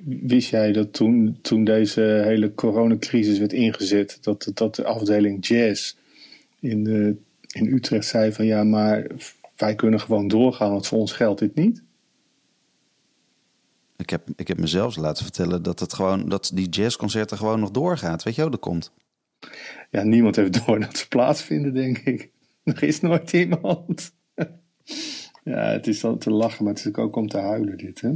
Wist 0.05 0.50
jij 0.50 0.71
dat 0.71 0.93
toen, 0.93 1.38
toen 1.41 1.63
deze 1.63 2.01
hele 2.01 2.53
coronacrisis 2.53 3.39
werd 3.39 3.53
ingezet, 3.53 4.17
dat, 4.21 4.51
dat 4.53 4.75
de 4.75 4.83
afdeling 4.83 5.48
jazz 5.48 5.95
in, 6.59 6.83
de, 6.83 7.15
in 7.51 7.74
Utrecht 7.74 8.06
zei 8.06 8.34
van 8.34 8.46
ja, 8.46 8.63
maar 8.63 9.08
wij 9.56 9.75
kunnen 9.75 10.00
gewoon 10.00 10.27
doorgaan, 10.27 10.72
want 10.72 10.88
voor 10.88 11.00
ons 11.00 11.12
geldt 11.12 11.39
dit 11.39 11.56
niet? 11.56 11.84
Ik 13.98 14.10
heb, 14.10 14.27
ik 14.36 14.48
heb 14.48 14.60
mezelf 14.60 14.96
laten 14.96 15.24
vertellen 15.24 15.63
dat, 15.63 15.79
het 15.79 15.94
gewoon, 15.94 16.29
dat 16.29 16.51
die 16.53 16.70
jazzconcerten 16.70 17.38
gewoon 17.38 17.60
nog 17.60 17.72
doorgaat. 17.72 18.24
Weet 18.24 18.36
je 18.36 18.41
hoe 18.41 18.51
dat 18.51 18.60
komt? 18.60 18.94
Ja, 19.91 20.03
niemand 20.03 20.36
heeft 20.36 20.65
door 20.65 20.79
dat 20.79 20.98
ze 20.98 21.08
plaatsvinden, 21.08 21.74
denk 21.74 21.98
ik. 21.98 22.32
Er 22.63 22.84
is 22.84 23.01
nooit 23.01 23.34
iemand. 23.34 24.13
ja, 25.44 25.72
het 25.72 25.88
is 25.88 26.00
dan 26.00 26.18
te 26.18 26.32
lachen, 26.32 26.63
maar 26.63 26.74
het 26.74 26.86
is 26.86 26.96
ook 26.96 27.15
om 27.15 27.27
te 27.27 27.38
huilen, 27.38 27.77
dit, 27.77 28.01
hè? 28.01 28.12